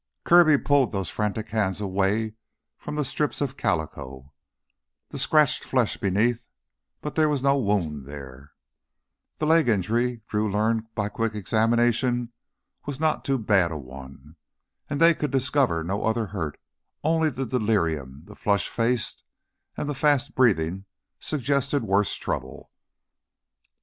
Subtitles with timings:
[0.23, 2.33] Kirby pulled those frantic hands away
[2.75, 4.33] from the strips of calico,
[5.09, 6.47] the scratched flesh beneath,
[7.01, 8.51] but there was no wound there.
[9.37, 12.33] The leg injury Drew learned by quick examination
[12.87, 14.37] was not too bad a one.
[14.89, 16.59] And they could discover no other hurt;
[17.03, 19.15] only the delirium, the flushed face,
[19.77, 20.85] and the fast breathing
[21.19, 22.71] suggested worse trouble.